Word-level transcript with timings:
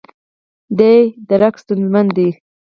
دې 0.77 0.93
درک 1.29 1.55
ستونزمن 1.63 2.07
دی. 2.15 2.29